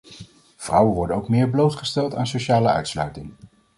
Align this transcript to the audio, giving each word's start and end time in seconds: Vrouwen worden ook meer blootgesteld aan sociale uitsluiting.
Vrouwen 0.55 0.95
worden 0.95 1.15
ook 1.15 1.29
meer 1.29 1.49
blootgesteld 1.49 2.15
aan 2.15 2.27
sociale 2.27 2.67
uitsluiting. 2.67 3.33